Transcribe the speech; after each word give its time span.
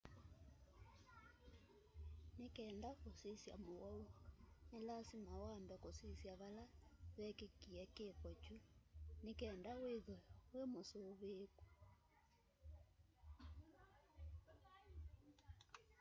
nĩ 2.37 2.45
kenda 2.55 2.89
kũsĩsya 3.01 3.55
mũwaũ 3.65 4.01
nĩ 4.69 4.77
lasĩma 4.87 5.33
wambe 5.43 5.75
kũsĩsya 5.83 6.33
vala 6.41 6.65
vekĩkĩe 7.17 7.83
kĩko 7.95 8.29
kyũ 8.43 8.57
nĩ 9.23 9.31
kenda 9.41 9.71
wĩthwe 9.83 10.17
wĩmũsũvĩĩkũ 10.53 11.65